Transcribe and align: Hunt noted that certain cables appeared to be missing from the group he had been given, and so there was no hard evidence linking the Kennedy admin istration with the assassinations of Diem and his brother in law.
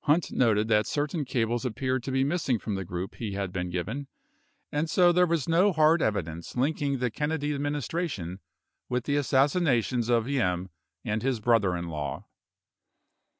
Hunt 0.00 0.32
noted 0.32 0.66
that 0.66 0.88
certain 0.88 1.24
cables 1.24 1.64
appeared 1.64 2.02
to 2.02 2.10
be 2.10 2.24
missing 2.24 2.58
from 2.58 2.74
the 2.74 2.84
group 2.84 3.14
he 3.14 3.34
had 3.34 3.52
been 3.52 3.70
given, 3.70 4.08
and 4.72 4.90
so 4.90 5.12
there 5.12 5.28
was 5.28 5.48
no 5.48 5.70
hard 5.70 6.02
evidence 6.02 6.56
linking 6.56 6.98
the 6.98 7.08
Kennedy 7.08 7.52
admin 7.52 7.76
istration 7.76 8.40
with 8.88 9.04
the 9.04 9.14
assassinations 9.14 10.08
of 10.08 10.26
Diem 10.26 10.70
and 11.04 11.22
his 11.22 11.38
brother 11.38 11.76
in 11.76 11.86
law. 11.88 12.26